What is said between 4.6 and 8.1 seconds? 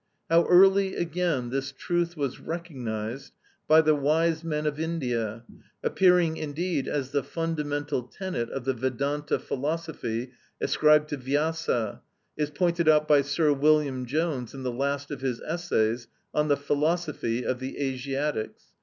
of India, appearing indeed as the fundamental